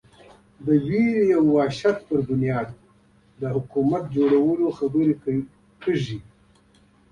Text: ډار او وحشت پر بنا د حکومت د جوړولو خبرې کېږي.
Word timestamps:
ډار 0.65 1.29
او 1.37 1.43
وحشت 1.57 1.97
پر 2.07 2.19
بنا 2.27 2.59
د 3.39 3.41
حکومت 3.55 4.03
د 4.07 4.13
جوړولو 4.15 4.67
خبرې 4.77 5.15
کېږي. 5.81 6.19